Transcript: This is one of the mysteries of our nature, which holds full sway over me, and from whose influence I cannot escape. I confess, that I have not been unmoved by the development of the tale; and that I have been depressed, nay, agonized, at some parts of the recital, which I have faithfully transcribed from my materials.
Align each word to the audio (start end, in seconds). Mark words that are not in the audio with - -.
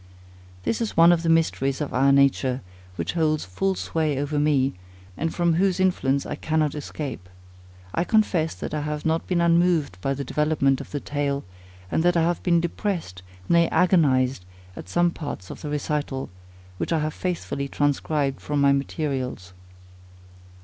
This 0.63 0.81
is 0.81 0.97
one 0.97 1.11
of 1.11 1.21
the 1.21 1.29
mysteries 1.29 1.79
of 1.79 1.93
our 1.93 2.11
nature, 2.11 2.61
which 2.95 3.13
holds 3.13 3.45
full 3.45 3.75
sway 3.75 4.17
over 4.17 4.39
me, 4.39 4.73
and 5.15 5.31
from 5.31 5.53
whose 5.53 5.79
influence 5.79 6.25
I 6.25 6.33
cannot 6.33 6.73
escape. 6.73 7.29
I 7.93 8.03
confess, 8.03 8.55
that 8.55 8.73
I 8.73 8.81
have 8.81 9.05
not 9.05 9.27
been 9.27 9.41
unmoved 9.41 10.01
by 10.01 10.15
the 10.15 10.23
development 10.23 10.81
of 10.81 10.89
the 10.89 10.99
tale; 10.99 11.43
and 11.91 12.01
that 12.01 12.17
I 12.17 12.23
have 12.23 12.41
been 12.41 12.59
depressed, 12.59 13.21
nay, 13.47 13.67
agonized, 13.69 14.43
at 14.75 14.89
some 14.89 15.11
parts 15.11 15.51
of 15.51 15.61
the 15.61 15.69
recital, 15.69 16.31
which 16.79 16.91
I 16.91 16.97
have 16.97 17.13
faithfully 17.13 17.67
transcribed 17.67 18.41
from 18.41 18.59
my 18.59 18.71
materials. 18.71 19.53